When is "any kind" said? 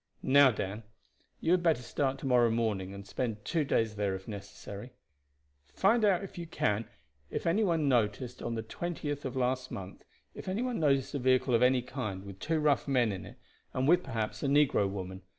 11.61-12.23